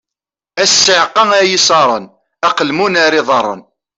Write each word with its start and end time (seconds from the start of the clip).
A 0.61 0.63
ssiεqa 0.69 1.23
ay 1.39 1.49
iṣaṛen: 1.57 2.05
aqelmun 2.47 2.99
ar 3.05 3.13
iḍaṛṛen! 3.19 3.61